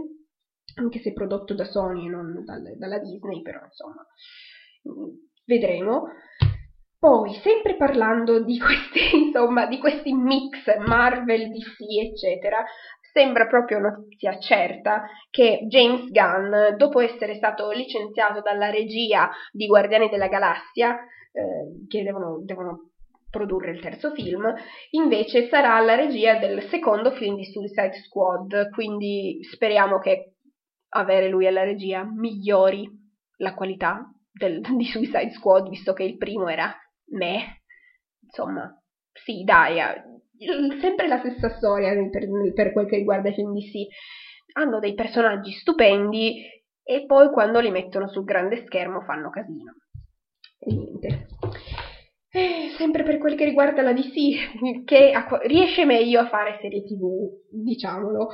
[0.75, 4.05] anche se prodotto da Sony e non dal, dalla Disney, però insomma
[4.87, 5.09] mm,
[5.45, 6.07] vedremo.
[6.99, 11.77] Poi, sempre parlando di questi, insomma, di questi mix Marvel, DC,
[12.11, 12.65] eccetera,
[13.17, 20.07] sembra proprio notizia certa che James Gunn, dopo essere stato licenziato dalla regia di Guardiani
[20.07, 20.95] della Galassia,
[21.31, 22.91] eh, che devono, devono
[23.31, 24.53] produrre il terzo film,
[24.91, 30.35] invece sarà alla regia del secondo film di Suicide Squad, quindi speriamo che
[30.89, 32.87] avere lui alla regia migliori
[33.37, 36.71] la qualità del, di Suicide Squad, visto che il primo era
[37.13, 37.63] me.
[38.21, 38.71] Insomma,
[39.11, 39.79] sì, dai,
[40.81, 43.87] sempre la stessa storia per, per quel che riguarda i film DC.
[44.53, 46.43] Hanno dei personaggi stupendi
[46.83, 49.73] e poi quando li mettono sul grande schermo fanno casino.
[50.59, 51.27] E niente.
[52.29, 55.11] E sempre per quel che riguarda la DC, che
[55.43, 58.29] riesce meglio a fare serie tv, diciamolo,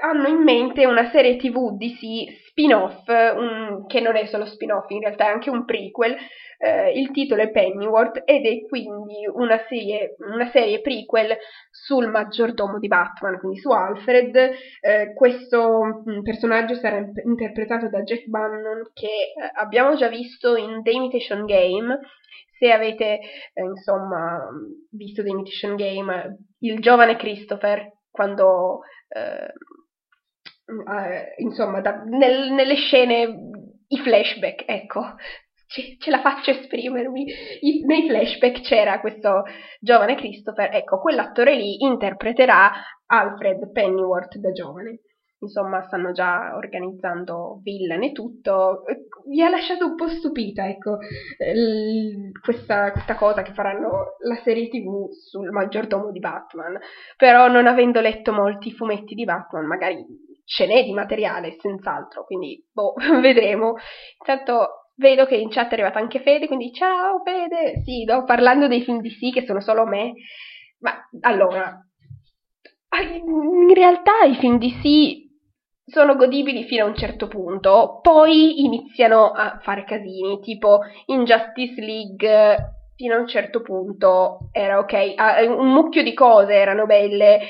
[0.00, 5.00] hanno in mente una serie tv DC spin-off, un, che non è solo spin-off, in
[5.00, 6.16] realtà è anche un prequel,
[6.58, 11.36] eh, il titolo è Pennyworth ed è quindi una serie, una serie prequel
[11.70, 14.36] sul maggiordomo di Batman, quindi su Alfred.
[14.36, 20.54] Eh, questo mm, personaggio sarà imp- interpretato da Jeff Bannon che eh, abbiamo già visto
[20.54, 21.98] in The Imitation Game.
[22.58, 23.18] Se avete
[23.54, 24.38] eh, insomma
[24.90, 29.52] visto The Imitation Game, il giovane Christopher quando eh,
[30.66, 33.50] eh, insomma da, nel, nelle scene
[33.88, 35.16] i flashback, ecco,
[35.66, 37.24] ce, ce la faccio esprimermi.
[37.60, 39.44] I, nei flashback c'era questo
[39.80, 42.72] giovane Christopher, ecco, quell'attore lì interpreterà
[43.06, 45.00] Alfred Pennyworth da giovane.
[45.42, 48.84] Insomma, stanno già organizzando villain e tutto.
[49.26, 50.98] Mi ha lasciato un po' stupita, ecco,
[51.54, 56.78] l- questa, questa cosa che faranno la serie TV sul maggiordomo di Batman.
[57.16, 60.04] Però non avendo letto molti fumetti di Batman, magari
[60.44, 63.74] ce n'è di materiale, senz'altro, quindi boh, vedremo.
[64.18, 67.80] Intanto Vedo che in chat è arrivata anche Fede, quindi ciao Fede!
[67.82, 70.12] Sì, no, parlando dei film DC che sono solo me.
[70.80, 71.82] Ma allora,
[73.00, 75.30] in realtà i film DC
[75.84, 81.80] sono godibili fino a un certo punto, poi iniziano a fare casini, tipo in Justice
[81.80, 82.56] League
[82.94, 85.14] fino a un certo punto era ok,
[85.48, 87.40] un mucchio di cose erano belle,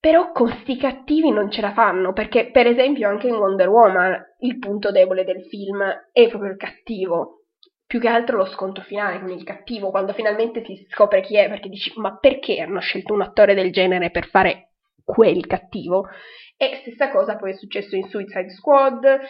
[0.00, 4.22] però con sti cattivi non ce la fanno, perché per esempio anche in Wonder Woman
[4.40, 7.44] il punto debole del film è proprio il cattivo,
[7.86, 11.48] più che altro lo scontro finale con il cattivo, quando finalmente si scopre chi è,
[11.48, 14.73] perché dici ma perché hanno scelto un attore del genere per fare
[15.04, 16.08] quel cattivo?
[16.56, 19.20] E stessa cosa poi è successo in Suicide Squad,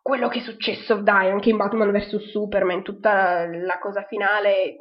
[0.00, 4.76] quello che è successo, dai, anche in Batman vs Superman, tutta la cosa finale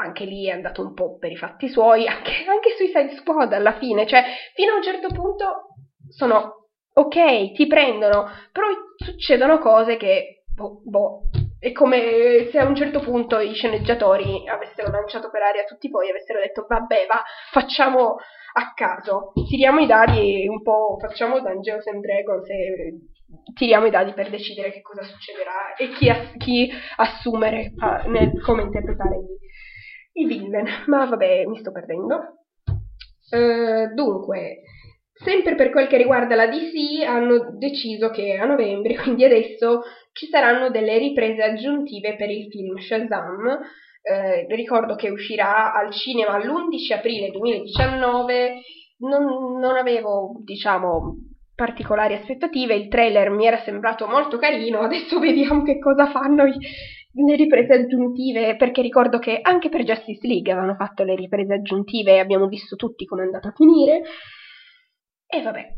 [0.00, 3.78] anche lì è andato un po' per i fatti suoi, anche, anche Suicide Squad alla
[3.78, 4.22] fine, cioè
[4.54, 5.74] fino a un certo punto
[6.08, 11.22] sono ok, ti prendono, però succedono cose che, boh, boh,
[11.58, 16.06] è come se a un certo punto i sceneggiatori avessero lanciato per aria tutti poi
[16.06, 18.16] e avessero detto vabbè va, facciamo
[18.54, 22.98] a caso, tiriamo i dadi un po' facciamo Dungeons and Dragons e
[23.54, 28.40] tiriamo i dadi per decidere che cosa succederà e chi, ass- chi assumere uh, nel,
[28.40, 30.66] come interpretare i, i villain.
[30.86, 32.44] Ma vabbè, mi sto perdendo.
[33.30, 34.62] Uh, dunque,
[35.18, 40.26] sempre per quel che riguarda la DC, hanno deciso che a novembre, quindi adesso, ci
[40.26, 43.58] saranno delle riprese aggiuntive per il film Shazam.
[44.00, 48.60] Eh, ricordo che uscirà al cinema l'11 aprile 2019.
[49.00, 51.16] Non, non avevo, diciamo,
[51.54, 56.54] particolari aspettative, il trailer mi era sembrato molto carino, adesso vediamo che cosa fanno i,
[57.24, 62.14] le riprese aggiuntive, perché ricordo che anche per Justice League avevano fatto le riprese aggiuntive
[62.14, 64.02] e abbiamo visto tutti come è andata a finire.
[65.30, 65.74] E vabbè,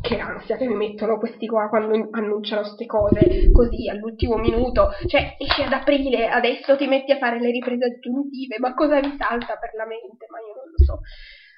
[0.00, 4.90] che ansia che mi mettono questi qua quando annunciano queste cose così all'ultimo minuto.
[5.06, 9.14] Cioè, esce ad aprile, adesso ti metti a fare le riprese aggiuntive, ma cosa mi
[9.18, 10.26] salta per la mente?
[10.30, 11.00] Ma io non lo so.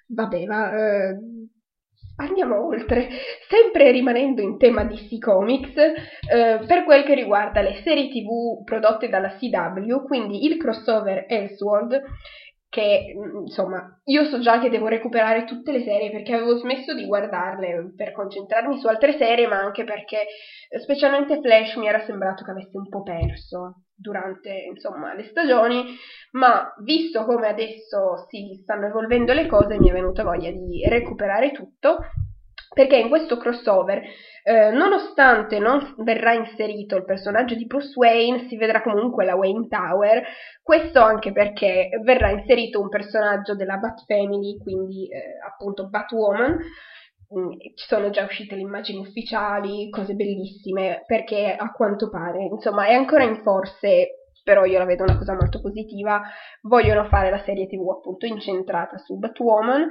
[0.09, 0.73] Vabbè, ma...
[0.73, 1.17] Eh,
[2.15, 3.09] Andiamo oltre,
[3.49, 9.09] sempre rimanendo in tema DC Comics, eh, per quel che riguarda le serie TV prodotte
[9.09, 12.03] dalla CW, quindi il crossover Elseworld
[12.73, 16.95] che mm, insomma io so già che devo recuperare tutte le serie perché avevo smesso
[16.95, 20.25] di guardarle per concentrarmi su altre serie ma anche perché
[20.81, 25.85] specialmente Flash mi era sembrato che avesse un po' perso durante insomma le stagioni
[26.31, 31.53] ma visto come adesso si stanno evolvendo le cose mi è venuta voglia di recuperare
[31.53, 31.99] tutto
[32.73, 34.03] perché in questo crossover,
[34.45, 39.69] eh, nonostante non verrà inserito il personaggio di Bruce Wayne, si vedrà comunque la Wayne
[39.69, 40.23] Tower,
[40.63, 47.51] questo anche perché verrà inserito un personaggio della Bat Family, quindi eh, appunto Batwoman, mm,
[47.75, 52.95] ci sono già uscite le immagini ufficiali, cose bellissime, perché a quanto pare, insomma, è
[52.95, 56.21] ancora in forse però io la vedo una cosa molto positiva,
[56.63, 59.89] vogliono fare la serie tv appunto incentrata su Batwoman,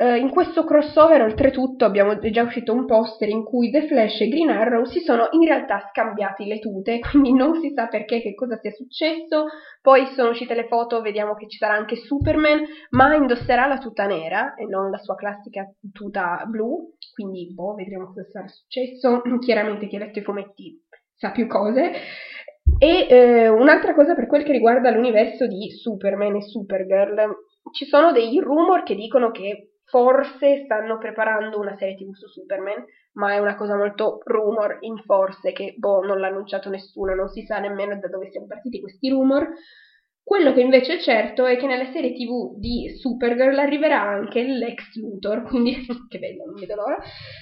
[0.00, 4.28] Uh, in questo crossover, oltretutto, abbiamo già uscito un poster in cui The Flash e
[4.28, 8.32] Green Arrow si sono in realtà scambiati le tute, quindi non si sa perché che
[8.36, 9.46] cosa sia successo.
[9.82, 14.06] Poi sono uscite le foto, vediamo che ci sarà anche Superman, ma indosserà la tuta
[14.06, 19.22] nera e non la sua classica tuta blu, quindi boh, vedremo cosa sarà successo.
[19.44, 20.80] Chiaramente chi ha letto i fumetti
[21.12, 21.90] sa più cose.
[22.78, 27.34] E eh, un'altra cosa per quel che riguarda l'universo di Superman e Supergirl,
[27.72, 32.84] ci sono dei rumor che dicono che forse stanno preparando una serie tv su Superman,
[33.12, 37.28] ma è una cosa molto rumor in forse che boh, non l'ha annunciato nessuno, non
[37.28, 39.48] si sa nemmeno da dove siano partiti questi rumor.
[40.22, 44.94] Quello che invece è certo è che nella serie tv di Supergirl arriverà anche l'ex
[44.96, 45.74] Luthor, quindi
[46.08, 46.98] che bello, non vedo l'ora.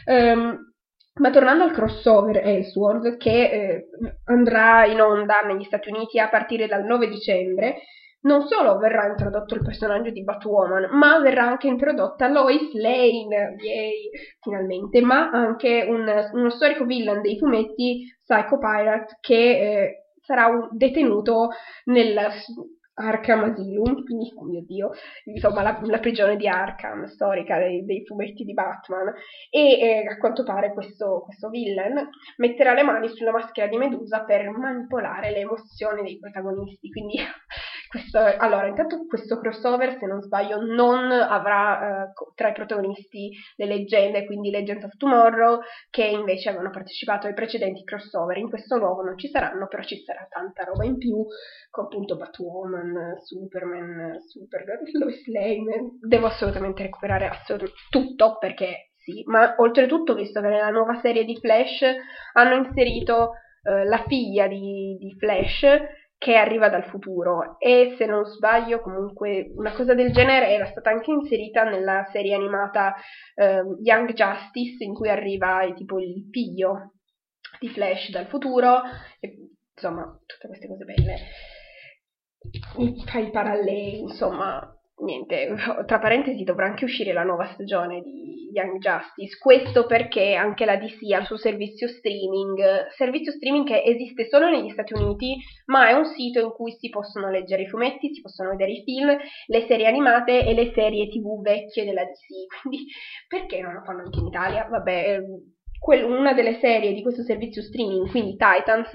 [0.07, 0.75] Um,
[1.15, 3.89] ma tornando al crossover Elseworld, che eh,
[4.27, 7.81] andrà in onda negli Stati Uniti a partire dal 9 dicembre,
[8.27, 14.11] non solo verrà introdotto il personaggio di Batwoman, ma verrà anche introdotta Lois Lane, yay,
[14.41, 20.69] finalmente, ma anche un, uno storico villain dei fumetti, Psycho Pirate, che eh, sarà un
[20.73, 21.51] detenuto
[21.85, 22.19] nel
[22.99, 24.91] Arkham Asylum, quindi, oh mio Dio,
[25.25, 29.13] insomma la, la prigione di Arkham, storica dei, dei fumetti di Batman,
[29.51, 32.09] e eh, a quanto pare questo, questo villain
[32.39, 37.19] metterà le mani sulla maschera di Medusa per manipolare le emozioni dei protagonisti, quindi
[37.97, 43.67] questo, allora, intanto questo crossover, se non sbaglio, non avrà eh, tra i protagonisti le
[43.67, 48.37] leggende, quindi Legends of Tomorrow, che invece avevano partecipato ai precedenti crossover.
[48.37, 51.25] In questo nuovo non ci saranno, però ci sarà tanta roba in più,
[51.71, 55.97] con appunto Batwoman, Superman, Supergirl, Lois Lane.
[56.01, 61.37] Devo assolutamente recuperare assolut- tutto perché sì, ma oltretutto, visto che nella nuova serie di
[61.37, 61.83] Flash
[62.33, 65.65] hanno inserito eh, la figlia di, di Flash
[66.27, 67.55] che arriva dal futuro.
[67.61, 72.35] E se non sbaglio comunque una cosa del genere era stata anche inserita nella serie
[72.35, 72.97] animata
[73.37, 76.95] eh, Young Justice in cui arriva tipo il figlio
[77.61, 78.81] di Flash dal futuro
[79.21, 81.17] e insomma tutte queste cose belle.
[83.05, 85.55] Fai paralleli insomma niente,
[85.87, 90.77] tra parentesi dovrà anche uscire la nuova stagione di Young Justice, questo perché anche la
[90.77, 95.89] DC ha il suo servizio streaming, servizio streaming che esiste solo negli Stati Uniti, ma
[95.89, 99.17] è un sito in cui si possono leggere i fumetti, si possono vedere i film,
[99.47, 102.87] le serie animate e le serie tv vecchie della DC, quindi
[103.29, 104.67] perché non lo fanno anche in Italia?
[104.69, 105.56] Vabbè, ehm,
[106.05, 108.91] una delle serie di questo servizio streaming, quindi Titans,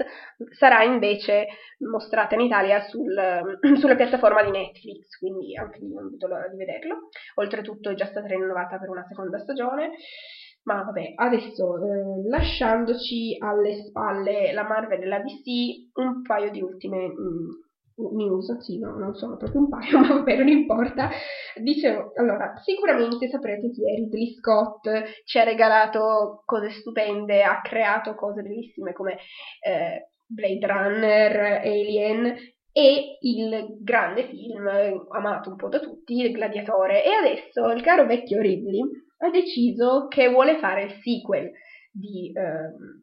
[0.50, 1.46] sarà invece
[1.78, 3.14] mostrata in Italia sul,
[3.78, 7.08] sulla piattaforma di Netflix, quindi anche lì non vedo l'ora di vederlo.
[7.36, 9.92] Oltretutto è già stata rinnovata per una seconda stagione.
[10.64, 16.62] Ma vabbè, adesso eh, lasciandoci alle spalle la Marvel e la DC, un paio di
[16.62, 17.48] ultime mm,
[18.10, 21.10] news, sì, no, non sono proprio un paio, ma vabbè, non importa.
[21.60, 24.88] Dicevo, allora, sicuramente saprete chi è Ridley Scott,
[25.24, 29.18] ci ha regalato cose stupende, ha creato cose bellissime come
[29.60, 32.36] eh, Blade Runner, Alien
[32.74, 34.66] e il grande film
[35.10, 37.04] amato un po' da tutti, Il Gladiatore.
[37.04, 38.80] E adesso il caro vecchio Ridley
[39.18, 41.50] ha deciso che vuole fare il sequel
[41.92, 43.02] di ehm,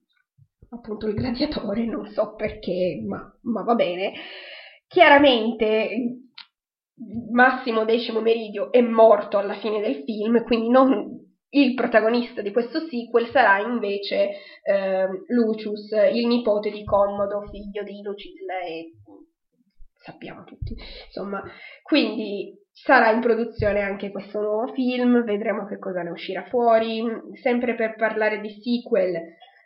[0.69, 4.13] appunto Il Gladiatore, non so perché, ma, ma va bene.
[4.89, 6.31] Chiaramente
[7.31, 11.17] Massimo Decimo Meridio è morto alla fine del film, quindi non
[11.51, 14.31] il protagonista di questo sequel sarà invece
[14.63, 18.93] eh, Lucius, il nipote di Commodo, figlio di Lucilla e
[19.93, 20.75] sappiamo tutti.
[21.05, 21.43] Insomma,
[21.83, 27.03] quindi sarà in produzione anche questo nuovo film, vedremo che cosa ne uscirà fuori.
[27.41, 29.19] Sempre per parlare di sequel,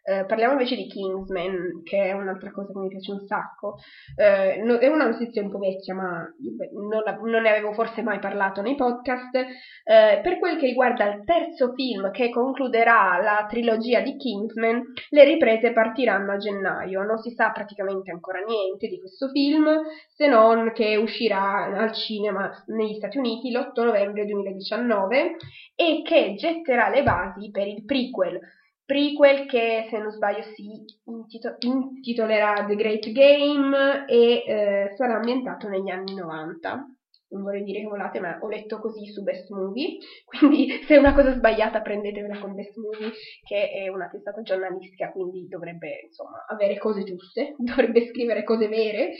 [0.06, 3.78] eh, parliamo invece di Kingsman, che è un'altra cosa che mi piace un sacco.
[4.16, 6.28] Eh, no, è una notizia un po' vecchia, ma
[6.74, 9.36] non, non ne avevo forse mai parlato nei podcast.
[9.36, 15.24] Eh, per quel che riguarda il terzo film che concluderà la trilogia di Kingsman, le
[15.24, 17.04] riprese partiranno a gennaio.
[17.04, 19.70] Non si sa praticamente ancora niente di questo film,
[20.14, 25.36] se non che uscirà al cinema negli Stati Uniti l'8 novembre 2019
[25.76, 28.40] e che getterà le basi per il prequel
[28.86, 35.68] prequel che se non sbaglio si intito- intitolerà The Great Game e eh, sarà ambientato
[35.68, 36.88] negli anni 90.
[37.30, 41.16] Non vorrei dire volate, ma ho letto così su Best Movie, quindi se è una
[41.16, 43.12] cosa sbagliata prendetevela con Best Movie,
[43.48, 49.14] che è una testata giornalistica, quindi dovrebbe insomma avere cose giuste, dovrebbe scrivere cose vere.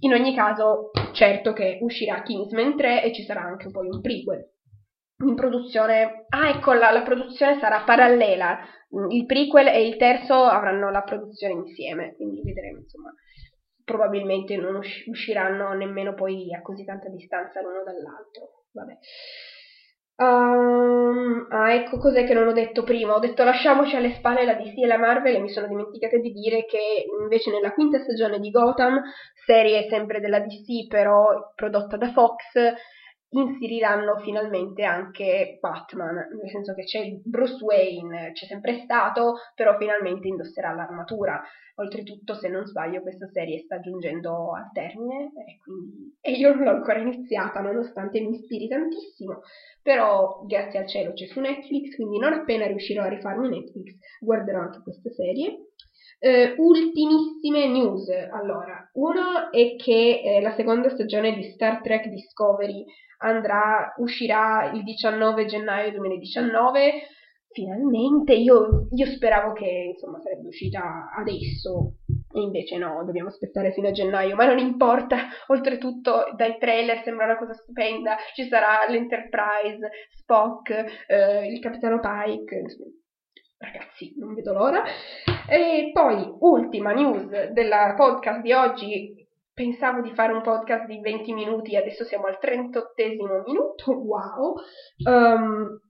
[0.00, 4.53] In ogni caso, certo che uscirà Kingsman 3 e ci sarà anche poi un prequel
[5.18, 6.26] in produzione.
[6.28, 8.58] Ah, ecco, la, la, produzione sarà parallela.
[9.10, 13.12] Il prequel e il terzo avranno la produzione insieme, quindi vedremo, insomma.
[13.84, 18.64] Probabilmente non usciranno nemmeno poi a così tanta distanza l'uno dall'altro.
[18.72, 18.98] Vabbè.
[20.16, 23.14] Um, ah, ecco cos'è che non ho detto prima.
[23.14, 26.30] Ho detto lasciamoci alle spalle la DC e la Marvel e mi sono dimenticata di
[26.30, 29.02] dire che invece nella quinta stagione di Gotham,
[29.44, 32.36] serie sempre della DC però prodotta da Fox,
[33.40, 40.28] inseriranno finalmente anche Batman, nel senso che c'è Bruce Wayne, c'è sempre stato, però finalmente
[40.28, 41.42] indosserà l'armatura.
[41.76, 46.16] Oltretutto, se non sbaglio, questa serie sta giungendo al termine e, quindi...
[46.20, 49.40] e io non l'ho ancora iniziata, nonostante mi ispiri tantissimo,
[49.82, 54.60] però grazie al cielo c'è su Netflix, quindi non appena riuscirò a rifarmi Netflix guarderò
[54.60, 55.70] anche questa serie.
[56.20, 58.08] Uh, ultimissime news.
[58.08, 62.84] Allora, uno è che eh, la seconda stagione di Star Trek Discovery
[63.24, 66.92] andrà, uscirà il 19 gennaio 2019.
[67.50, 71.98] Finalmente, io, io speravo che insomma sarebbe uscita adesso,
[72.32, 75.16] e invece no, dobbiamo aspettare fino a gennaio, ma non importa,
[75.46, 82.64] oltretutto dai trailer sembra una cosa stupenda, ci sarà l'Enterprise, Spock, eh, il capitano Pike,
[83.58, 84.82] ragazzi, non vedo l'ora.
[85.48, 89.23] E poi, ultima news della podcast di oggi,
[89.54, 92.92] pensavo di fare un podcast di 20 minuti, adesso siamo al 38
[93.46, 94.54] minuto, wow.
[95.06, 95.80] Um,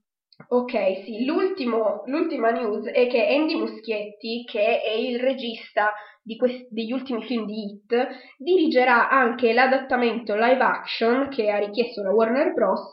[0.47, 5.91] ok, sì, l'ultima news è che Andy Muschietti, che è il regista
[6.37, 8.07] questi, degli ultimi film di Hit,
[8.37, 12.91] dirigerà anche l'adattamento live action che ha richiesto la Warner Bros.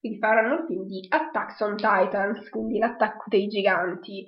[0.00, 4.26] Quindi faranno il film di Attacks on Titans, quindi l'attacco dei giganti.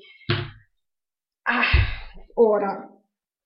[1.43, 1.63] Ah,
[2.35, 2.89] ora,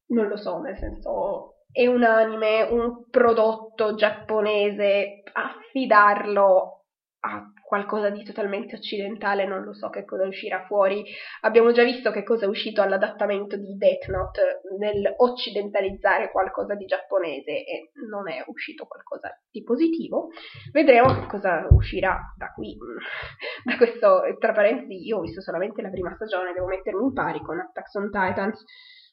[0.09, 6.85] non lo so, nel senso è un anime, un prodotto giapponese, affidarlo
[7.21, 11.05] a qualcosa di totalmente occidentale, non lo so che cosa uscirà fuori.
[11.43, 16.87] Abbiamo già visto che cosa è uscito all'adattamento di Death Note nel occidentalizzare qualcosa di
[16.87, 20.31] giapponese e non è uscito qualcosa di positivo.
[20.73, 22.77] Vedremo che cosa uscirà da qui.
[23.63, 27.41] Da questo, tra parentesi, io ho visto solamente la prima stagione, devo mettermi in pari
[27.41, 28.65] con Attack on Titans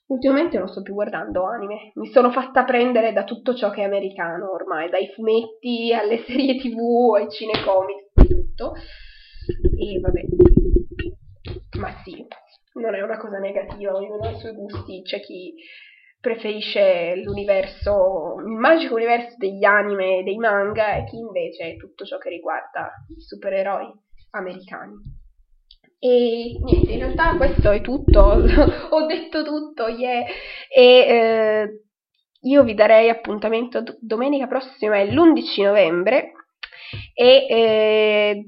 [0.07, 3.85] Ultimamente non sto più guardando anime, mi sono fatta prendere da tutto ciò che è
[3.85, 8.73] americano ormai, dai fumetti alle serie tv ai cinecomics, tutto.
[9.77, 10.21] E vabbè,
[11.79, 12.25] ma sì,
[12.75, 15.53] non è una cosa negativa, ognuno ha i suoi gusti, c'è chi
[16.21, 22.17] preferisce l'universo, il magico universo degli anime e dei manga e chi invece tutto ciò
[22.17, 23.93] che riguarda i supereroi
[24.31, 25.16] americani.
[25.99, 28.21] E niente, in realtà questo è tutto,
[28.91, 30.25] ho detto tutto, yeah.
[30.69, 31.81] E eh,
[32.41, 36.31] io vi darei appuntamento d- domenica prossima, è l'11 novembre,
[37.13, 38.43] e eh,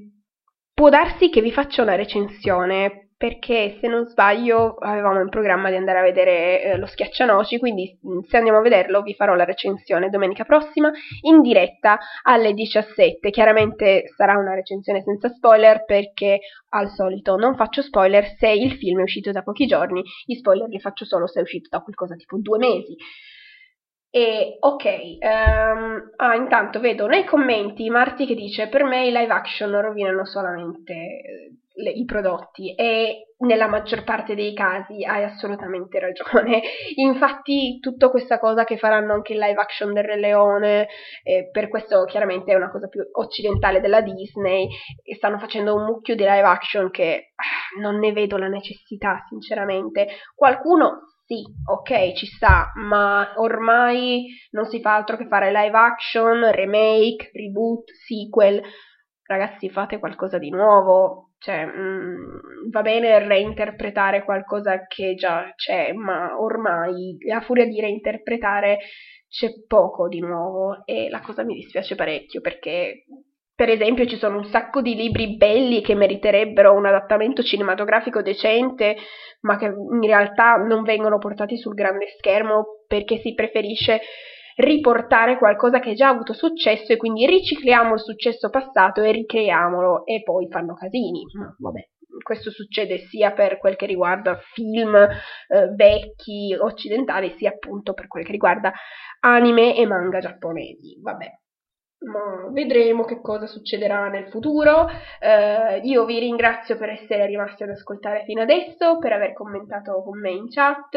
[0.72, 5.76] può darsi che vi faccia una recensione, perché se non sbaglio avevamo in programma di
[5.76, 9.44] andare a vedere eh, lo Schiaccianoci, quindi mm, se andiamo a vederlo vi farò la
[9.44, 10.90] recensione domenica prossima
[11.24, 13.28] in diretta alle 17.
[13.28, 16.38] Chiaramente sarà una recensione senza spoiler perché
[16.70, 20.70] al solito non faccio spoiler se il film è uscito da pochi giorni, gli spoiler
[20.70, 22.96] li faccio solo se è uscito da qualcosa tipo due mesi.
[24.12, 24.84] E ok,
[25.20, 30.26] um, ah, intanto vedo nei commenti Marti che dice per me i live action rovinano
[30.26, 36.60] solamente eh, le, i prodotti e nella maggior parte dei casi hai assolutamente ragione.
[36.96, 40.88] Infatti tutta questa cosa che faranno anche il live action del Re Leone,
[41.22, 44.68] eh, per questo chiaramente è una cosa più occidentale della Disney,
[45.04, 49.24] e stanno facendo un mucchio di live action che ah, non ne vedo la necessità
[49.28, 50.08] sinceramente.
[50.34, 56.50] Qualcuno sì, ok, ci sta, ma ormai non si fa altro che fare live action,
[56.50, 58.60] remake, reboot, sequel.
[59.22, 61.34] Ragazzi, fate qualcosa di nuovo.
[61.38, 68.78] Cioè, mm, va bene reinterpretare qualcosa che già c'è, ma ormai a furia di reinterpretare
[69.28, 73.04] c'è poco di nuovo e la cosa mi dispiace parecchio perché
[73.60, 78.96] per esempio ci sono un sacco di libri belli che meriterebbero un adattamento cinematografico decente,
[79.42, 84.00] ma che in realtà non vengono portati sul grande schermo perché si preferisce
[84.56, 90.06] riportare qualcosa che già ha avuto successo e quindi ricicliamo il successo passato e ricreiamolo
[90.06, 91.26] e poi fanno casini.
[91.38, 91.86] Ma vabbè,
[92.22, 98.24] questo succede sia per quel che riguarda film eh, vecchi occidentali, sia appunto per quel
[98.24, 98.72] che riguarda
[99.20, 100.98] anime e manga giapponesi.
[101.02, 101.26] Vabbè,
[102.00, 104.86] ma vedremo che cosa succederà nel futuro.
[105.20, 110.18] Eh, io vi ringrazio per essere rimasti ad ascoltare fino adesso, per aver commentato con
[110.18, 110.94] me in chat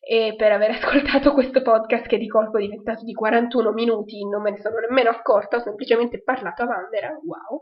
[0.00, 4.42] e per aver ascoltato questo podcast che di colpo è diventato di 41 minuti, non
[4.42, 7.60] me ne sono nemmeno accorta, ho semplicemente parlato a Vandera, wow.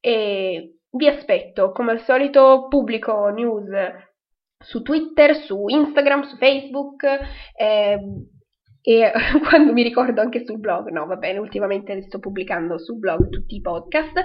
[0.00, 3.70] E vi aspetto, come al solito pubblico news
[4.58, 7.04] su Twitter, su Instagram, su Facebook.
[7.56, 7.98] Eh,
[8.86, 9.10] e
[9.48, 13.56] quando mi ricordo anche sul blog, no va bene, ultimamente sto pubblicando sul blog tutti
[13.56, 14.22] i podcast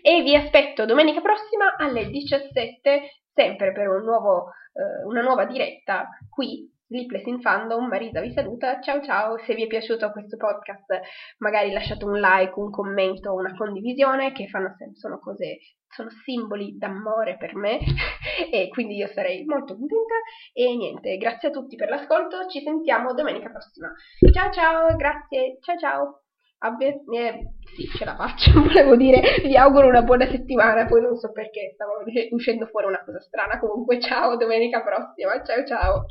[0.00, 6.08] e vi aspetto domenica prossima alle 17 sempre per un nuovo, eh, una nuova diretta
[6.30, 11.00] qui Sleepless in Fandom, Marisa vi saluta, ciao ciao, se vi è piaciuto questo podcast
[11.38, 15.58] magari lasciate un like, un commento, una condivisione che fanno sono cose,
[15.96, 17.78] sono simboli d'amore per me
[18.52, 20.14] e quindi io sarei molto contenta
[20.52, 23.90] e niente, grazie a tutti per l'ascolto, ci sentiamo domenica prossima,
[24.30, 26.20] ciao ciao, grazie, ciao ciao.
[26.58, 31.14] Abbia, eh, sì, ce la faccio, volevo dire, vi auguro una buona settimana, poi non
[31.16, 36.06] so perché stavo uscendo fuori una cosa strana, comunque ciao, domenica prossima, ciao ciao.